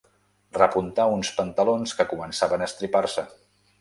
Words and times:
Repuntar 0.57 1.05
uns 1.17 1.31
pantalons 1.41 1.93
que 1.99 2.07
començaven 2.15 2.65
a 2.67 2.71
estripar-se. 2.73 3.27